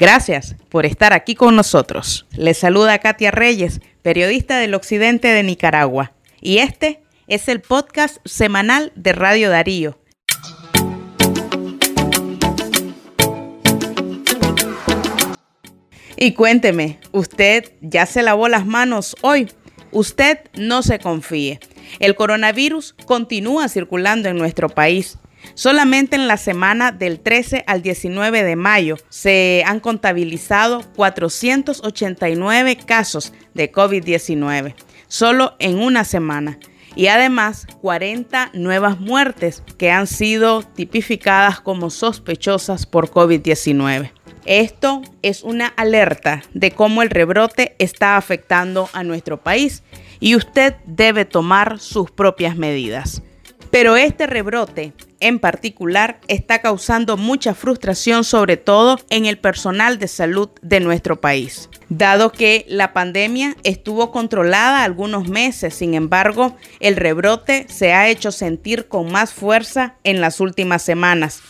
Gracias 0.00 0.54
por 0.68 0.86
estar 0.86 1.12
aquí 1.12 1.34
con 1.34 1.56
nosotros. 1.56 2.28
Les 2.30 2.56
saluda 2.56 3.00
Katia 3.00 3.32
Reyes, 3.32 3.80
periodista 4.02 4.56
del 4.58 4.74
occidente 4.74 5.26
de 5.26 5.42
Nicaragua. 5.42 6.12
Y 6.40 6.58
este 6.58 7.02
es 7.26 7.48
el 7.48 7.60
podcast 7.60 8.18
semanal 8.24 8.92
de 8.94 9.12
Radio 9.12 9.50
Darío. 9.50 9.98
Y 16.16 16.32
cuénteme, 16.34 17.00
¿usted 17.10 17.72
ya 17.80 18.06
se 18.06 18.22
lavó 18.22 18.46
las 18.46 18.66
manos 18.66 19.16
hoy? 19.22 19.50
Usted 19.90 20.38
no 20.54 20.82
se 20.82 21.00
confíe. 21.00 21.58
El 21.98 22.14
coronavirus 22.14 22.94
continúa 23.04 23.68
circulando 23.68 24.28
en 24.28 24.38
nuestro 24.38 24.68
país. 24.68 25.18
Solamente 25.54 26.16
en 26.16 26.28
la 26.28 26.36
semana 26.36 26.92
del 26.92 27.20
13 27.20 27.64
al 27.66 27.82
19 27.82 28.44
de 28.44 28.56
mayo 28.56 28.96
se 29.08 29.62
han 29.66 29.80
contabilizado 29.80 30.82
489 30.96 32.76
casos 32.86 33.32
de 33.54 33.72
COVID-19, 33.72 34.74
solo 35.08 35.54
en 35.58 35.78
una 35.78 36.04
semana. 36.04 36.58
Y 36.94 37.08
además 37.08 37.66
40 37.80 38.50
nuevas 38.54 38.98
muertes 38.98 39.62
que 39.76 39.90
han 39.90 40.06
sido 40.06 40.62
tipificadas 40.62 41.60
como 41.60 41.90
sospechosas 41.90 42.86
por 42.86 43.10
COVID-19. 43.10 44.10
Esto 44.46 45.02
es 45.22 45.42
una 45.42 45.66
alerta 45.66 46.42
de 46.54 46.70
cómo 46.70 47.02
el 47.02 47.10
rebrote 47.10 47.76
está 47.78 48.16
afectando 48.16 48.88
a 48.94 49.04
nuestro 49.04 49.42
país 49.42 49.82
y 50.20 50.36
usted 50.36 50.74
debe 50.86 51.24
tomar 51.24 51.78
sus 51.78 52.10
propias 52.10 52.56
medidas. 52.56 53.22
Pero 53.70 53.96
este 53.96 54.26
rebrote 54.26 54.94
en 55.20 55.38
particular 55.38 56.20
está 56.28 56.60
causando 56.60 57.16
mucha 57.16 57.54
frustración 57.54 58.24
sobre 58.24 58.56
todo 58.56 58.98
en 59.10 59.26
el 59.26 59.38
personal 59.38 59.98
de 59.98 60.08
salud 60.08 60.50
de 60.62 60.80
nuestro 60.80 61.20
país. 61.20 61.68
Dado 61.88 62.32
que 62.32 62.64
la 62.68 62.92
pandemia 62.92 63.56
estuvo 63.64 64.10
controlada 64.10 64.84
algunos 64.84 65.28
meses, 65.28 65.74
sin 65.74 65.94
embargo, 65.94 66.56
el 66.80 66.96
rebrote 66.96 67.66
se 67.68 67.92
ha 67.92 68.08
hecho 68.08 68.30
sentir 68.30 68.88
con 68.88 69.10
más 69.10 69.32
fuerza 69.32 69.96
en 70.04 70.20
las 70.20 70.40
últimas 70.40 70.82
semanas. 70.82 71.42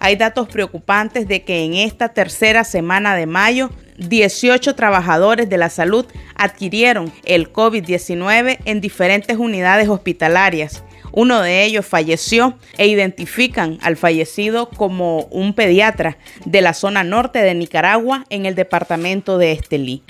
Hay 0.00 0.16
datos 0.16 0.48
preocupantes 0.48 1.26
de 1.26 1.42
que 1.42 1.64
en 1.64 1.74
esta 1.74 2.10
tercera 2.10 2.64
semana 2.64 3.16
de 3.16 3.26
mayo 3.26 3.70
18 3.98 4.76
trabajadores 4.76 5.48
de 5.48 5.58
la 5.58 5.70
salud 5.70 6.06
adquirieron 6.36 7.12
el 7.24 7.52
COVID-19 7.52 8.58
en 8.64 8.80
diferentes 8.80 9.36
unidades 9.36 9.88
hospitalarias. 9.88 10.84
Uno 11.12 11.40
de 11.40 11.64
ellos 11.64 11.86
falleció 11.86 12.58
e 12.76 12.86
identifican 12.88 13.78
al 13.82 13.96
fallecido 13.96 14.68
como 14.70 15.22
un 15.30 15.54
pediatra 15.54 16.18
de 16.44 16.60
la 16.60 16.74
zona 16.74 17.04
norte 17.04 17.40
de 17.40 17.54
Nicaragua 17.54 18.24
en 18.30 18.46
el 18.46 18.54
departamento 18.54 19.38
de 19.38 19.52
Estelí. 19.52 20.02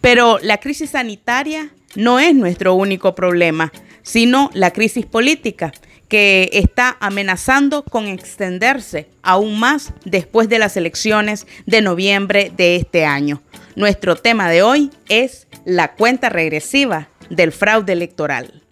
Pero 0.00 0.38
la 0.42 0.58
crisis 0.58 0.90
sanitaria 0.90 1.70
no 1.94 2.18
es 2.18 2.34
nuestro 2.34 2.74
único 2.74 3.14
problema, 3.14 3.72
sino 4.02 4.50
la 4.54 4.72
crisis 4.72 5.06
política 5.06 5.72
que 6.08 6.48
está 6.52 6.96
amenazando 7.00 7.84
con 7.84 8.06
extenderse 8.06 9.08
aún 9.22 9.60
más 9.60 9.92
después 10.04 10.48
de 10.48 10.58
las 10.58 10.76
elecciones 10.76 11.46
de 11.66 11.82
noviembre 11.82 12.50
de 12.56 12.76
este 12.76 13.04
año. 13.04 13.42
Nuestro 13.76 14.16
tema 14.16 14.48
de 14.50 14.62
hoy 14.62 14.90
es 15.08 15.46
la 15.64 15.94
cuenta 15.94 16.30
regresiva 16.30 17.08
del 17.28 17.52
fraude 17.52 17.92
electoral. 17.92 18.62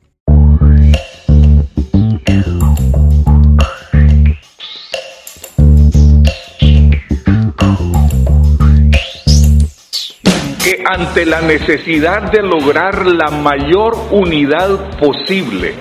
Ante 11.16 11.30
la 11.30 11.40
necesidad 11.40 12.30
de 12.30 12.42
lograr 12.42 13.06
la 13.06 13.30
mayor 13.30 13.96
unidad 14.10 14.98
posible 14.98 15.74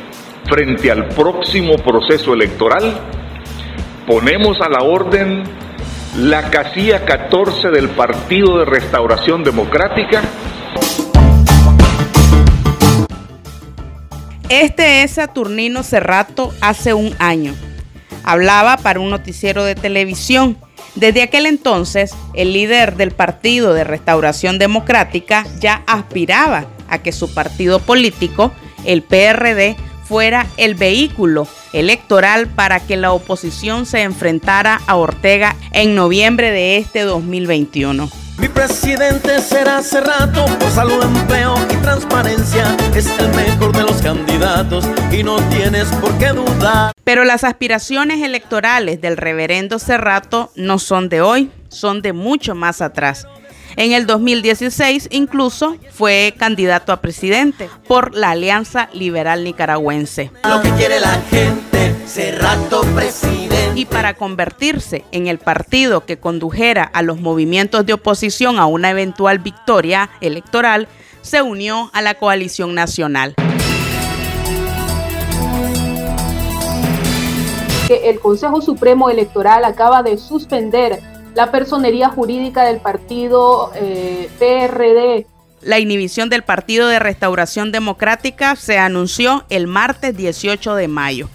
frente 0.45 0.89
al 0.89 1.09
próximo 1.09 1.75
proceso 1.75 2.33
electoral, 2.33 3.01
ponemos 4.07 4.61
a 4.61 4.69
la 4.69 4.85
orden 4.85 5.43
la 6.15 6.49
casilla 6.49 7.03
14 7.03 7.69
del 7.69 7.89
Partido 7.89 8.59
de 8.59 8.63
Restauración 8.63 9.43
Democrática. 9.43 10.21
Este 14.47 15.03
es 15.03 15.11
Saturnino 15.11 15.83
Cerrato 15.83 16.53
hace 16.61 16.93
un 16.93 17.13
año. 17.19 17.53
Hablaba 18.23 18.77
para 18.77 19.01
un 19.01 19.09
noticiero 19.09 19.65
de 19.65 19.75
televisión. 19.75 20.55
Desde 20.95 21.23
aquel 21.23 21.45
entonces, 21.45 22.15
el 22.33 22.53
líder 22.53 22.95
del 22.95 23.11
Partido 23.11 23.73
de 23.73 23.83
Restauración 23.83 24.57
Democrática 24.57 25.45
ya 25.59 25.83
aspiraba 25.87 26.67
a 26.87 26.99
que 26.99 27.11
su 27.11 27.33
partido 27.33 27.79
político, 27.79 28.51
el 28.85 29.01
PRD, 29.01 29.75
fuera 30.05 30.47
el 30.57 30.75
vehículo 30.75 31.47
electoral 31.73 32.47
para 32.47 32.79
que 32.79 32.95
la 32.95 33.11
oposición 33.11 33.85
se 33.85 34.03
enfrentara 34.03 34.81
a 34.87 34.95
Ortega 34.95 35.55
en 35.73 35.95
noviembre 35.95 36.51
de 36.51 36.77
este 36.77 37.01
2021. 37.01 38.24
Mi 38.37 38.49
presidente 38.49 39.39
será 39.39 39.81
Cerrato 39.81 40.43
por 40.59 40.69
salud, 40.69 41.01
empleo 41.01 41.55
y 41.71 41.75
transparencia. 41.77 42.75
Es 42.93 43.07
el 43.17 43.29
mejor 43.33 43.71
de 43.71 43.83
los 43.83 44.01
candidatos 44.01 44.85
y 45.11 45.23
no 45.23 45.37
tienes 45.49 45.87
por 46.01 46.17
qué 46.17 46.27
dudar. 46.27 46.91
Pero 47.05 47.23
las 47.23 47.45
aspiraciones 47.45 48.21
electorales 48.21 48.99
del 48.99 49.15
reverendo 49.15 49.79
Cerrato 49.79 50.51
no 50.55 50.79
son 50.79 51.07
de 51.07 51.21
hoy, 51.21 51.49
son 51.69 52.01
de 52.01 52.11
mucho 52.11 52.55
más 52.55 52.81
atrás. 52.81 53.25
En 53.77 53.91
el 53.91 54.07
2016 54.07 55.09
incluso 55.11 55.75
fue 55.91 56.33
candidato 56.37 56.93
a 56.93 57.01
presidente 57.01 57.69
por 57.87 58.15
la 58.15 58.31
Alianza 58.31 58.89
Liberal 58.93 59.43
Nicaragüense. 59.43 60.31
Lo 60.47 60.61
que 60.61 60.69
quiere 60.71 61.01
la 61.01 61.21
gente, 61.29 61.93
Cerrato 62.05 62.83
presidente. 62.95 63.73
Y 63.75 63.85
para 63.85 64.13
convertirse 64.13 65.03
en 65.11 65.27
el 65.27 65.39
partido 65.39 66.05
que 66.05 66.17
condujera 66.17 66.83
a 66.83 67.01
los 67.01 67.19
movimientos 67.19 67.85
de 67.85 67.91
oposición 67.91 68.59
a 68.59 68.65
una 68.65 68.91
eventual 68.91 69.39
victoria 69.39 70.09
electoral, 70.21 70.87
se 71.21 71.41
unió 71.41 71.89
a 71.91 72.01
la 72.01 72.13
coalición 72.13 72.75
nacional. 72.75 73.35
Que 77.89 78.09
el 78.09 78.21
Consejo 78.21 78.61
Supremo 78.61 79.09
Electoral 79.09 79.65
acaba 79.65 80.01
de 80.01 80.17
suspender 80.17 81.01
la 81.35 81.51
personería 81.51 82.09
jurídica 82.09 82.63
del 82.63 82.79
partido 82.79 83.71
eh, 83.75 84.29
PRD. 84.39 85.27
La 85.61 85.79
inhibición 85.79 86.29
del 86.29 86.43
Partido 86.43 86.87
de 86.87 86.99
Restauración 86.99 87.71
Democrática 87.71 88.55
se 88.55 88.77
anunció 88.77 89.45
el 89.49 89.67
martes 89.67 90.15
18 90.15 90.75
de 90.75 90.87
mayo. 90.87 91.29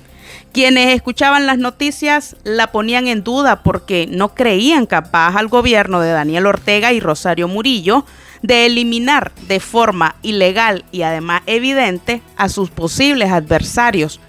Quienes 0.53 0.95
escuchaban 0.95 1.47
las 1.47 1.59
noticias 1.59 2.37
la 2.45 2.73
ponían 2.73 3.07
en 3.09 3.23
duda 3.23 3.63
porque 3.63 4.07
no 4.09 4.35
creían 4.35 4.87
capaz 4.87 5.37
al 5.37 5.49
gobierno 5.49 6.01
de 6.01 6.11
Daniel 6.11 6.47
Ortega 6.47 6.93
y 6.93 7.01
Rosario 7.01 7.47
Murillo 7.47 8.05
de 8.43 8.67
eliminar 8.67 9.33
de 9.49 9.61
forma 9.61 10.17
ilegal 10.23 10.85
y 10.93 11.03
además 11.03 11.43
evidente 11.47 12.23
a 12.37 12.49
sus 12.49 12.71
posibles 12.71 13.31
adversarios 13.31 14.21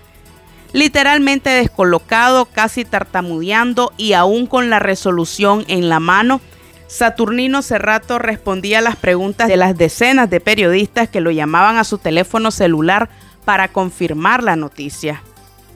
literalmente 0.74 1.50
descolocado, 1.50 2.46
casi 2.46 2.86
tartamudeando 2.86 3.94
y 3.98 4.14
aún 4.14 4.48
con 4.48 4.70
la 4.70 4.80
resolución 4.80 5.66
en 5.68 5.90
la 5.90 6.00
mano, 6.00 6.42
Saturnino 6.88 7.62
Cerrato 7.62 8.20
respondía 8.20 8.80
a 8.80 8.82
las 8.82 8.98
preguntas 8.98 9.48
de 9.48 9.58
las 9.58 9.78
decenas 9.78 10.30
de 10.30 10.42
periodistas 10.42 11.08
que 11.08 11.22
lo 11.22 11.32
llamaban 11.32 11.78
a 11.78 11.86
su 11.86 11.98
teléfono 11.98 12.52
celular 12.52 13.10
para 13.46 13.70
confirmar 13.70 14.44
la 14.44 14.56
noticia. 14.56 15.24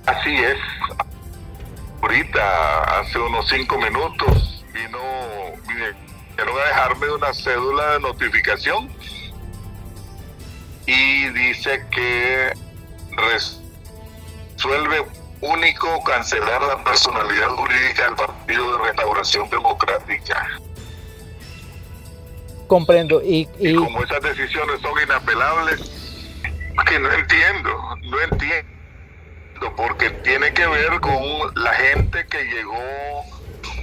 Así 0.05 0.35
es. 0.35 0.57
Ahorita, 2.01 2.99
hace 2.99 3.17
unos 3.17 3.47
cinco 3.47 3.77
minutos, 3.79 4.65
vino, 4.73 4.99
vinieron 5.67 6.59
a 6.61 6.67
dejarme 6.67 7.11
una 7.11 7.33
cédula 7.33 7.93
de 7.93 7.99
notificación 8.01 8.89
y 10.85 11.29
dice 11.29 11.83
que 11.89 12.53
resuelve 14.55 15.05
único 15.41 16.03
cancelar 16.03 16.61
la 16.61 16.83
personalidad 16.83 17.49
jurídica 17.49 18.05
del 18.05 18.15
Partido 18.15 18.77
de 18.77 18.85
Restauración 18.85 19.49
Democrática. 19.49 20.47
Comprendo. 22.67 23.21
Y, 23.21 23.47
y... 23.59 23.75
como 23.75 24.03
esas 24.03 24.21
decisiones 24.21 24.81
son 24.81 24.93
inapelables, 25.03 25.81
que 26.87 26.99
no 26.99 27.11
entiendo, 27.11 27.95
no 28.03 28.21
entiendo, 28.21 29.75
porque 29.75 30.09
tiene 30.09 30.51
que 30.53 30.65
ver 30.65 30.99
con 30.99 31.21
la 31.55 31.73
gente 31.73 32.25
que 32.27 32.43
llegó 32.43 33.23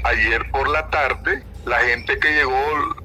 ayer 0.05 0.51
por 0.51 0.69
la 0.69 0.91
tarde, 0.91 1.45
la 1.65 1.79
gente 1.81 2.19
que 2.19 2.33
llegó, 2.33 2.97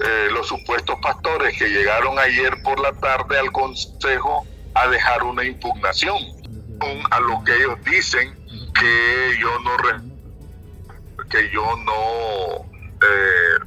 eh, 0.00 0.28
los 0.32 0.48
supuestos 0.48 0.98
pastores 1.00 1.56
que 1.56 1.68
llegaron 1.68 2.18
ayer 2.18 2.60
por 2.64 2.80
la 2.80 2.92
tarde 2.94 3.38
al 3.38 3.52
Consejo 3.52 4.44
a 4.74 4.88
dejar 4.88 5.22
una 5.22 5.44
impugnación 5.44 6.16
a 7.10 7.20
lo 7.20 7.42
que 7.44 7.54
ellos 7.56 7.78
dicen 7.84 8.34
que 8.74 9.38
yo 9.40 9.58
no 9.60 9.74
que 11.30 11.50
yo 11.50 11.76
no, 11.84 12.66
eh, 13.00 13.58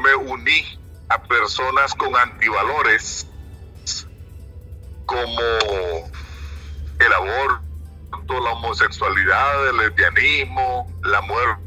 me 0.00 0.14
uní 0.14 0.64
a 1.08 1.22
personas 1.22 1.94
con 1.94 2.16
antivalores 2.16 3.26
como 5.04 5.40
el 6.98 7.12
aborto, 7.12 8.40
la 8.40 8.50
homosexualidad, 8.52 9.68
el 9.68 9.76
lesbianismo, 9.76 10.90
la 11.04 11.20
muerte 11.22 11.65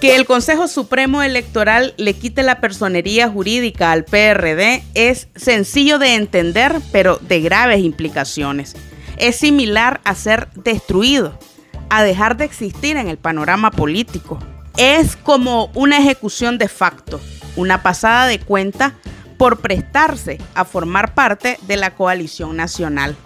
Que 0.00 0.14
el 0.14 0.26
Consejo 0.26 0.68
Supremo 0.68 1.24
Electoral 1.24 1.92
le 1.96 2.14
quite 2.14 2.44
la 2.44 2.60
personería 2.60 3.28
jurídica 3.28 3.90
al 3.90 4.04
PRD 4.04 4.84
es 4.94 5.26
sencillo 5.34 5.98
de 5.98 6.14
entender, 6.14 6.80
pero 6.92 7.16
de 7.16 7.40
graves 7.40 7.80
implicaciones. 7.80 8.76
Es 9.16 9.34
similar 9.36 10.00
a 10.04 10.14
ser 10.14 10.50
destruido, 10.54 11.36
a 11.90 12.04
dejar 12.04 12.36
de 12.36 12.44
existir 12.44 12.96
en 12.96 13.08
el 13.08 13.18
panorama 13.18 13.72
político. 13.72 14.38
Es 14.76 15.16
como 15.16 15.72
una 15.74 15.98
ejecución 15.98 16.58
de 16.58 16.68
facto, 16.68 17.20
una 17.56 17.82
pasada 17.82 18.28
de 18.28 18.38
cuenta 18.38 18.94
por 19.36 19.58
prestarse 19.58 20.38
a 20.54 20.64
formar 20.64 21.14
parte 21.14 21.58
de 21.66 21.76
la 21.76 21.96
coalición 21.96 22.56
nacional. 22.56 23.16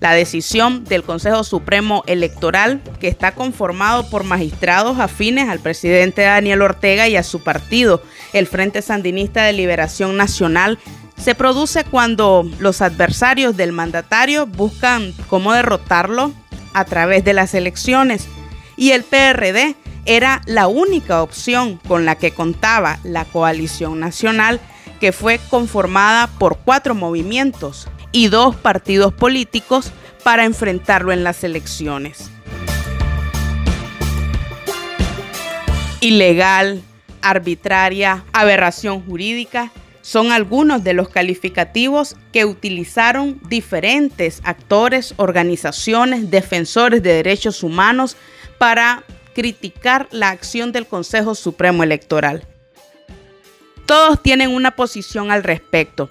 La 0.00 0.14
decisión 0.14 0.84
del 0.84 1.02
Consejo 1.02 1.44
Supremo 1.44 2.02
Electoral, 2.06 2.80
que 3.00 3.08
está 3.08 3.32
conformado 3.32 4.08
por 4.08 4.24
magistrados 4.24 4.98
afines 4.98 5.48
al 5.50 5.60
presidente 5.60 6.22
Daniel 6.22 6.62
Ortega 6.62 7.06
y 7.06 7.16
a 7.16 7.22
su 7.22 7.42
partido, 7.44 8.02
el 8.32 8.46
Frente 8.46 8.80
Sandinista 8.80 9.44
de 9.44 9.52
Liberación 9.52 10.16
Nacional, 10.16 10.78
se 11.18 11.34
produce 11.34 11.84
cuando 11.84 12.48
los 12.60 12.80
adversarios 12.80 13.58
del 13.58 13.72
mandatario 13.72 14.46
buscan 14.46 15.12
cómo 15.28 15.52
derrotarlo 15.52 16.32
a 16.72 16.84
través 16.86 17.22
de 17.22 17.34
las 17.34 17.52
elecciones. 17.52 18.26
Y 18.78 18.92
el 18.92 19.04
PRD 19.04 19.76
era 20.06 20.40
la 20.46 20.66
única 20.66 21.22
opción 21.22 21.78
con 21.86 22.06
la 22.06 22.14
que 22.14 22.30
contaba 22.30 22.98
la 23.04 23.26
coalición 23.26 24.00
nacional 24.00 24.60
que 24.98 25.12
fue 25.12 25.38
conformada 25.50 26.26
por 26.26 26.58
cuatro 26.58 26.94
movimientos, 26.94 27.88
y 28.12 28.28
dos 28.28 28.56
partidos 28.56 29.12
políticos 29.12 29.92
para 30.22 30.44
enfrentarlo 30.44 31.12
en 31.12 31.24
las 31.24 31.44
elecciones. 31.44 32.30
Ilegal, 36.00 36.82
arbitraria, 37.22 38.24
aberración 38.32 39.04
jurídica 39.04 39.70
son 40.02 40.32
algunos 40.32 40.82
de 40.82 40.94
los 40.94 41.08
calificativos 41.08 42.16
que 42.32 42.44
utilizaron 42.44 43.40
diferentes 43.48 44.40
actores, 44.44 45.14
organizaciones, 45.18 46.30
defensores 46.30 47.02
de 47.02 47.12
derechos 47.12 47.62
humanos 47.62 48.16
para 48.58 49.04
criticar 49.34 50.08
la 50.10 50.30
acción 50.30 50.72
del 50.72 50.86
Consejo 50.86 51.34
Supremo 51.34 51.82
Electoral. 51.82 52.46
Todos 53.86 54.22
tienen 54.22 54.54
una 54.54 54.70
posición 54.76 55.30
al 55.30 55.42
respecto, 55.42 56.08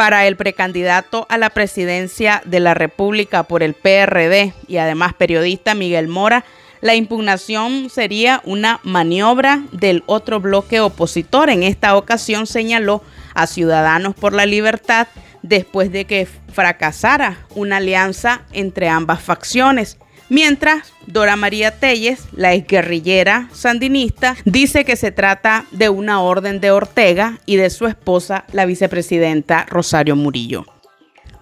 para 0.00 0.26
el 0.26 0.36
precandidato 0.36 1.26
a 1.28 1.36
la 1.36 1.50
presidencia 1.50 2.40
de 2.46 2.58
la 2.58 2.72
República 2.72 3.42
por 3.42 3.62
el 3.62 3.74
PRD 3.74 4.54
y 4.66 4.78
además 4.78 5.12
periodista 5.12 5.74
Miguel 5.74 6.08
Mora, 6.08 6.46
la 6.80 6.94
impugnación 6.94 7.90
sería 7.90 8.40
una 8.46 8.80
maniobra 8.82 9.62
del 9.72 10.02
otro 10.06 10.40
bloque 10.40 10.80
opositor. 10.80 11.50
En 11.50 11.62
esta 11.64 11.98
ocasión 11.98 12.46
señaló 12.46 13.02
a 13.34 13.46
Ciudadanos 13.46 14.14
por 14.14 14.32
la 14.32 14.46
Libertad 14.46 15.06
después 15.42 15.92
de 15.92 16.06
que 16.06 16.26
fracasara 16.50 17.36
una 17.54 17.76
alianza 17.76 18.40
entre 18.52 18.88
ambas 18.88 19.20
facciones. 19.20 19.98
Mientras, 20.30 20.92
Dora 21.08 21.34
María 21.34 21.72
Telles, 21.80 22.28
la 22.30 22.54
exguerrillera 22.54 23.48
sandinista, 23.52 24.36
dice 24.44 24.84
que 24.84 24.94
se 24.94 25.10
trata 25.10 25.64
de 25.72 25.88
una 25.88 26.22
orden 26.22 26.60
de 26.60 26.70
Ortega 26.70 27.40
y 27.46 27.56
de 27.56 27.68
su 27.68 27.88
esposa, 27.88 28.44
la 28.52 28.64
vicepresidenta 28.64 29.66
Rosario 29.68 30.14
Murillo. 30.14 30.66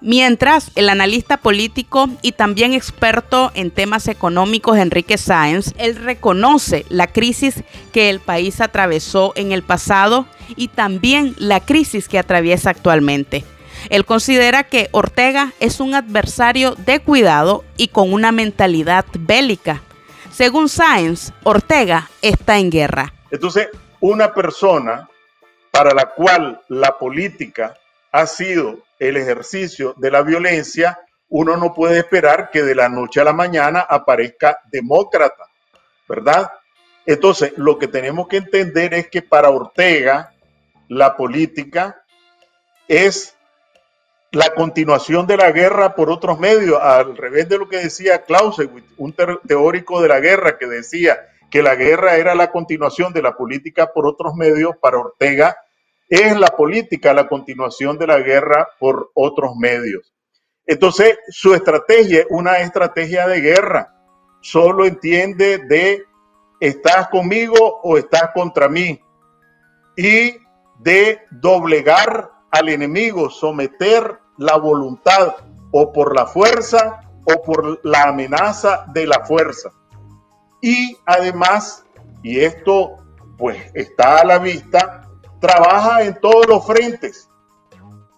Mientras, 0.01 0.71
el 0.75 0.89
analista 0.89 1.37
político 1.37 2.09
y 2.23 2.33
también 2.33 2.73
experto 2.73 3.53
en 3.55 3.71
temas 3.71 4.09
económicos 4.09 4.79
Enrique 4.79 5.19
Sáenz, 5.19 5.75
él 5.77 5.97
reconoce 5.97 6.87
la 6.89 7.09
crisis 7.09 7.63
que 7.93 8.09
el 8.09 8.21
país 8.21 8.63
atravesó 8.63 9.35
en 9.37 9.53
el 9.53 9.63
pasado 9.63 10.27
y 10.57 10.69
también 10.69 11.35
la 11.37 11.61
crisis 11.61 12.09
que 12.09 12.19
atraviesa 12.19 12.71
actualmente. 12.71 13.45
Él 13.91 14.05
considera 14.05 14.65
que 14.65 14.89
Ortega 14.93 15.53
es 15.61 15.81
un 15.81 15.95
adversario 15.95 16.75
de 16.75 17.01
cuidado 17.01 17.65
y 17.77 17.89
con 17.89 18.13
una 18.13 18.33
mentalidad 18.33 19.05
bélica. 19.19 19.83
Según 20.33 20.69
Sáenz, 20.69 21.33
Ortega 21.43 22.11
está 22.23 22.59
en 22.59 22.71
guerra. 22.71 23.13
Entonces, 23.31 23.69
una 24.01 24.33
persona 24.33 25.09
para 25.71 25.95
la 25.95 26.07
cual 26.07 26.61
la 26.69 26.97
política 26.99 27.75
ha 28.13 28.27
sido 28.27 28.79
el 28.99 29.17
ejercicio 29.17 29.95
de 29.97 30.11
la 30.11 30.23
violencia, 30.23 30.99
uno 31.29 31.57
no 31.57 31.75
puede 31.75 31.99
esperar 31.99 32.51
que 32.51 32.63
de 32.63 32.75
la 32.75 32.89
noche 32.89 33.21
a 33.21 33.25
la 33.25 33.33
mañana 33.33 33.81
aparezca 33.89 34.61
demócrata, 34.71 35.45
¿verdad? 36.09 36.51
Entonces, 37.07 37.53
lo 37.57 37.79
que 37.79 37.89
tenemos 37.89 38.29
que 38.29 38.39
entender 38.39 38.95
es 38.95 39.09
que 39.09 39.23
para 39.23 39.51
Ortega 39.51 40.33
la 40.89 41.17
política 41.17 42.03
es 42.87 43.35
la 44.33 44.55
continuación 44.55 45.27
de 45.27 45.37
la 45.37 45.51
guerra 45.53 45.95
por 45.95 46.11
otros 46.11 46.39
medios, 46.39 46.79
al 46.81 47.17
revés 47.17 47.49
de 47.49 47.59
lo 47.59 47.69
que 47.69 47.79
decía 47.79 48.23
Clausewitz, 48.23 48.85
un 48.99 49.15
teórico 49.47 50.03
de 50.03 50.09
la 50.09 50.21
guerra 50.21 50.59
que 50.59 50.67
decía 50.67 51.19
que 51.51 51.63
la 51.63 51.75
guerra 51.75 52.17
era 52.17 52.35
la 52.35 52.51
continuación 52.51 53.13
de 53.13 53.23
la 53.23 53.37
política 53.37 53.91
por 53.93 54.07
otros 54.07 54.35
medios, 54.35 54.77
para 54.81 54.99
Ortega 54.99 55.57
es 56.09 56.39
la 56.39 56.49
política 56.49 57.13
la 57.13 57.29
continuación 57.29 57.99
de 57.99 58.07
la 58.07 58.19
guerra 58.19 58.69
por 58.79 59.11
otros 59.15 59.57
medios. 59.57 60.15
Entonces, 60.67 61.19
su 61.29 61.55
estrategia 61.55 62.21
es 62.21 62.27
una 62.31 62.59
estrategia 62.59 63.27
de 63.27 63.41
guerra. 63.41 63.95
Solo 64.41 64.87
entiende 64.87 65.59
de 65.59 66.05
estás 66.61 67.09
conmigo 67.09 67.81
o 67.83 67.99
estás 67.99 68.31
contra 68.35 68.69
mí. 68.69 69.01
Y 69.97 70.35
de 70.79 71.21
doblegar 71.31 72.31
al 72.51 72.69
enemigo, 72.69 73.31
someter 73.31 74.19
la 74.37 74.57
voluntad 74.57 75.35
o 75.71 75.93
por 75.93 76.15
la 76.15 76.27
fuerza 76.27 77.01
o 77.25 77.43
por 77.43 77.81
la 77.85 78.05
amenaza 78.05 78.87
de 78.93 79.07
la 79.07 79.25
fuerza. 79.25 79.71
Y 80.61 80.97
además, 81.07 81.85
y 82.23 82.41
esto 82.41 82.97
pues 83.37 83.59
está 83.75 84.19
a 84.19 84.25
la 84.25 84.39
vista, 84.39 85.09
trabaja 85.41 86.03
en 86.03 86.19
todos 86.21 86.47
los 86.47 86.67
frentes, 86.67 87.29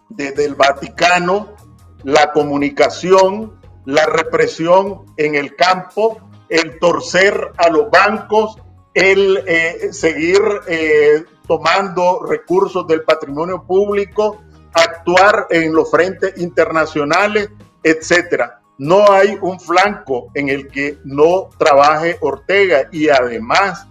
desde 0.09 0.45
el 0.45 0.55
Vaticano, 0.55 1.55
la 2.03 2.33
comunicación, 2.33 3.61
la 3.85 4.07
represión 4.07 5.07
en 5.17 5.35
el 5.35 5.55
campo, 5.57 6.19
el 6.49 6.79
torcer 6.79 7.53
a 7.57 7.69
los 7.69 7.91
bancos, 7.91 8.57
el 8.95 9.43
eh, 9.47 9.93
seguir 9.93 10.41
eh, 10.67 11.25
tomando 11.51 12.23
recursos 12.23 12.87
del 12.87 13.03
patrimonio 13.03 13.65
público, 13.65 14.41
actuar 14.73 15.49
en 15.51 15.75
los 15.75 15.91
frentes 15.91 16.39
internacionales, 16.41 17.51
etcétera. 17.83 18.61
No 18.79 19.11
hay 19.11 19.37
un 19.43 19.59
flanco 19.59 20.29
en 20.35 20.49
el 20.49 20.69
que 20.69 20.99
no 21.03 21.49
trabaje 21.59 22.19
Ortega 22.21 22.89
y 22.93 23.09
además 23.09 23.85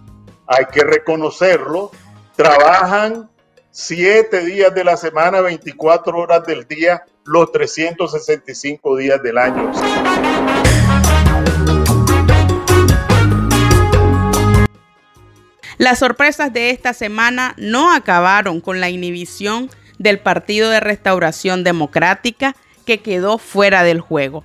hay 0.46 0.64
que 0.72 0.82
reconocerlo, 0.84 1.90
trabajan 2.34 3.28
siete 3.70 4.40
días 4.40 4.74
de 4.74 4.82
la 4.82 4.96
semana, 4.96 5.42
24 5.42 6.16
horas 6.16 6.46
del 6.46 6.66
día, 6.66 7.04
los 7.26 7.52
365 7.52 8.96
días 8.96 9.22
del 9.22 9.36
año. 9.36 9.70
Las 15.80 16.00
sorpresas 16.00 16.52
de 16.52 16.68
esta 16.68 16.92
semana 16.92 17.54
no 17.56 17.90
acabaron 17.90 18.60
con 18.60 18.80
la 18.80 18.90
inhibición 18.90 19.70
del 19.96 20.18
Partido 20.18 20.68
de 20.68 20.78
Restauración 20.78 21.64
Democrática 21.64 22.54
que 22.84 23.00
quedó 23.00 23.38
fuera 23.38 23.82
del 23.82 24.02
juego. 24.02 24.44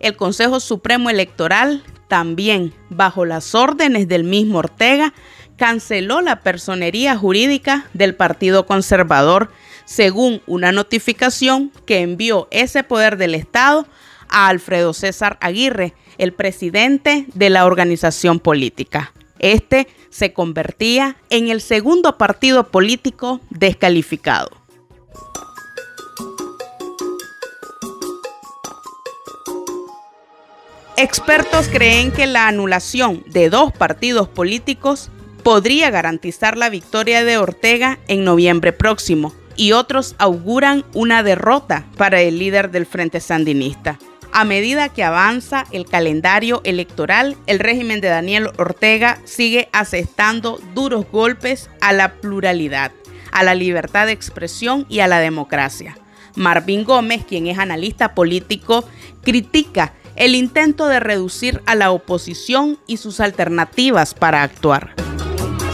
El 0.00 0.16
Consejo 0.16 0.58
Supremo 0.58 1.08
Electoral 1.08 1.84
también, 2.08 2.74
bajo 2.90 3.24
las 3.24 3.54
órdenes 3.54 4.08
del 4.08 4.24
mismo 4.24 4.58
Ortega, 4.58 5.14
canceló 5.56 6.20
la 6.20 6.40
personería 6.40 7.16
jurídica 7.16 7.86
del 7.94 8.16
Partido 8.16 8.66
Conservador 8.66 9.52
según 9.84 10.42
una 10.48 10.72
notificación 10.72 11.70
que 11.86 12.00
envió 12.00 12.48
ese 12.50 12.82
poder 12.82 13.18
del 13.18 13.36
Estado 13.36 13.86
a 14.28 14.48
Alfredo 14.48 14.94
César 14.94 15.38
Aguirre, 15.42 15.94
el 16.18 16.32
presidente 16.32 17.26
de 17.34 17.50
la 17.50 17.66
organización 17.66 18.40
política. 18.40 19.12
Este 19.42 19.88
se 20.08 20.32
convertía 20.32 21.16
en 21.28 21.48
el 21.48 21.60
segundo 21.60 22.16
partido 22.16 22.68
político 22.68 23.40
descalificado. 23.50 24.50
Expertos 30.96 31.68
creen 31.68 32.12
que 32.12 32.26
la 32.26 32.46
anulación 32.46 33.24
de 33.26 33.50
dos 33.50 33.72
partidos 33.72 34.28
políticos 34.28 35.10
podría 35.42 35.90
garantizar 35.90 36.56
la 36.56 36.70
victoria 36.70 37.24
de 37.24 37.38
Ortega 37.38 37.98
en 38.06 38.24
noviembre 38.24 38.72
próximo 38.72 39.34
y 39.56 39.72
otros 39.72 40.14
auguran 40.18 40.84
una 40.94 41.24
derrota 41.24 41.86
para 41.96 42.20
el 42.20 42.38
líder 42.38 42.70
del 42.70 42.86
Frente 42.86 43.18
Sandinista. 43.18 43.98
A 44.34 44.44
medida 44.44 44.88
que 44.88 45.04
avanza 45.04 45.66
el 45.72 45.84
calendario 45.84 46.62
electoral, 46.64 47.36
el 47.46 47.58
régimen 47.58 48.00
de 48.00 48.08
Daniel 48.08 48.48
Ortega 48.56 49.18
sigue 49.24 49.68
asestando 49.72 50.58
duros 50.74 51.04
golpes 51.12 51.68
a 51.82 51.92
la 51.92 52.14
pluralidad, 52.14 52.92
a 53.30 53.42
la 53.42 53.54
libertad 53.54 54.06
de 54.06 54.12
expresión 54.12 54.86
y 54.88 55.00
a 55.00 55.06
la 55.06 55.20
democracia. 55.20 55.98
Marvin 56.34 56.84
Gómez, 56.84 57.26
quien 57.28 57.46
es 57.46 57.58
analista 57.58 58.14
político, 58.14 58.84
critica 59.20 59.92
el 60.16 60.34
intento 60.34 60.88
de 60.88 60.98
reducir 60.98 61.60
a 61.66 61.74
la 61.74 61.90
oposición 61.90 62.78
y 62.86 62.96
sus 62.96 63.20
alternativas 63.20 64.14
para 64.14 64.42
actuar. 64.42 64.94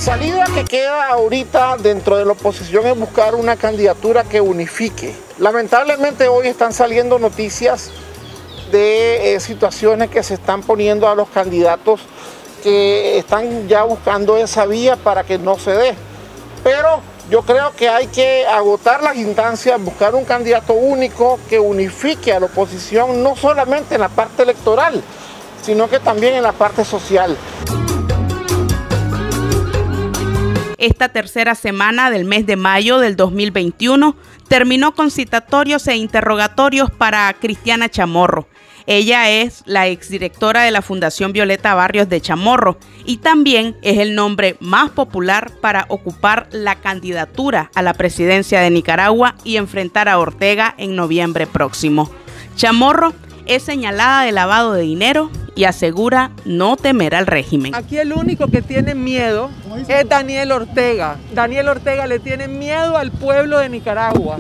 Salida 0.01 0.47
que 0.53 0.65
queda 0.65 1.07
ahorita 1.11 1.77
dentro 1.77 2.17
de 2.17 2.25
la 2.25 2.33
oposición 2.33 2.89
es 2.89 2.99
buscar 2.99 3.37
una 3.37 3.55
candidatura 3.55 4.25
que 4.25 4.41
unifique. 4.41 5.15
Lamentablemente 5.39 6.27
hoy 6.27 6.49
están 6.49 6.73
saliendo 6.73 7.21
noticias 7.21 7.93
de 8.71 9.35
eh, 9.35 9.41
situaciones 9.41 10.11
que 10.11 10.23
se 10.23 10.35
están 10.35 10.63
poniendo 10.63 11.09
a 11.09 11.15
los 11.15 11.29
candidatos 11.29 12.01
que 12.63 13.19
están 13.19 13.69
ya 13.69 13.85
buscando 13.85 14.37
esa 14.37 14.67
vía 14.67 14.97
para 14.97 15.25
que 15.25 15.39
no 15.39 15.59
se 15.59 15.73
dé. 15.73 15.95
Pero 16.65 17.01
yo 17.31 17.43
creo 17.43 17.73
que 17.77 17.89
hay 17.89 18.07
que 18.09 18.47
agotar 18.47 19.03
las 19.03 19.17
instancias, 19.17 19.81
buscar 19.83 20.15
un 20.15 20.25
candidato 20.25 20.73
único 20.73 21.39
que 21.49 21.61
unifique 21.61 22.33
a 22.33 22.41
la 22.41 22.47
oposición, 22.47 23.23
no 23.23 23.37
solamente 23.37 23.95
en 23.95 24.01
la 24.01 24.09
parte 24.09 24.43
electoral, 24.43 25.03
sino 25.63 25.89
que 25.89 26.01
también 26.01 26.35
en 26.35 26.43
la 26.43 26.53
parte 26.53 26.85
social. 26.85 27.37
Esta 30.79 31.11
tercera 31.11 31.55
semana 31.55 32.11
del 32.11 32.25
mes 32.25 32.47
de 32.47 32.57
mayo 32.57 32.99
del 32.99 33.17
2021 33.17 34.17
terminó 34.49 34.95
con 34.95 35.11
citatorios 35.11 35.87
e 35.89 35.97
interrogatorios 35.97 36.91
para 36.91 37.33
Cristiana 37.35 37.89
Chamorro, 37.89 38.49
ella 38.91 39.29
es 39.29 39.65
la 39.67 39.87
exdirectora 39.87 40.63
de 40.63 40.71
la 40.71 40.81
Fundación 40.81 41.35
Violeta 41.35 41.75
Barrios 41.75 42.09
de 42.09 42.23
Chamorro 42.23 42.79
y 43.05 43.19
también 43.19 43.77
es 43.83 43.99
el 43.99 44.15
nombre 44.15 44.57
más 44.61 44.89
popular 44.89 45.53
para 45.61 45.85
ocupar 45.91 46.49
la 46.53 46.77
candidatura 46.77 47.71
a 47.75 47.83
la 47.83 47.93
presidencia 47.93 48.63
de 48.63 48.71
Nicaragua 48.71 49.35
y 49.45 49.59
enfrentar 49.59 50.09
a 50.09 50.19
Ortega 50.19 50.75
en 50.79 50.97
noviembre 50.97 51.47
próximo. 51.47 52.11
Chamorro 52.57 53.13
es 53.49 53.63
señalada 53.63 54.23
de 54.23 54.33
lavado 54.33 54.75
de 54.75 54.83
dinero 54.83 55.31
y 55.57 55.65
asegura 55.65 56.31
no 56.45 56.77
temer 56.77 57.15
al 57.15 57.27
régimen. 57.27 57.75
Aquí 57.75 57.99
el 57.99 58.13
único 58.13 58.47
que 58.47 58.63
tiene 58.63 58.95
miedo 58.95 59.51
es 59.89 60.09
Daniel 60.09 60.53
Ortega. 60.53 61.17
Daniel 61.35 61.69
Ortega 61.69 62.07
le 62.07 62.21
tiene 62.21 62.47
miedo 62.47 62.97
al 62.97 63.11
pueblo 63.11 63.59
de 63.59 63.69
Nicaragua. 63.69 64.39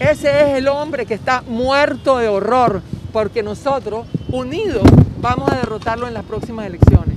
Ese 0.00 0.28
es 0.28 0.58
el 0.58 0.68
hombre 0.68 1.06
que 1.06 1.14
está 1.14 1.42
muerto 1.46 2.18
de 2.18 2.28
horror 2.28 2.82
porque 3.12 3.42
nosotros, 3.42 4.06
unidos, 4.28 4.82
vamos 5.20 5.50
a 5.50 5.56
derrotarlo 5.56 6.08
en 6.08 6.14
las 6.14 6.24
próximas 6.24 6.66
elecciones. 6.66 7.15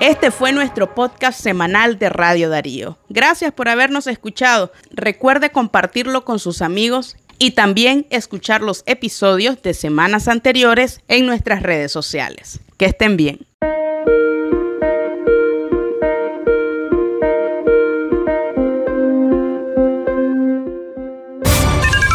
Este 0.00 0.30
fue 0.30 0.52
nuestro 0.52 0.94
podcast 0.94 1.40
semanal 1.40 1.98
de 1.98 2.08
Radio 2.08 2.48
Darío. 2.48 2.98
Gracias 3.08 3.52
por 3.52 3.68
habernos 3.68 4.06
escuchado. 4.06 4.72
Recuerde 4.92 5.50
compartirlo 5.50 6.24
con 6.24 6.38
sus 6.38 6.62
amigos 6.62 7.16
y 7.40 7.52
también 7.52 8.06
escuchar 8.10 8.60
los 8.60 8.84
episodios 8.86 9.60
de 9.60 9.74
semanas 9.74 10.28
anteriores 10.28 11.00
en 11.08 11.26
nuestras 11.26 11.64
redes 11.64 11.90
sociales. 11.90 12.60
Que 12.76 12.86
estén 12.86 13.16
bien. 13.16 13.40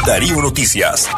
Darío 0.05 0.41
Noticias. 0.41 1.09